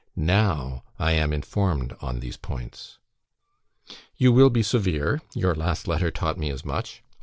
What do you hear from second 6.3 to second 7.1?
me as much.